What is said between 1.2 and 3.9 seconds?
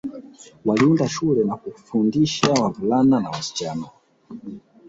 na kuwafundisha wavulana na wasichana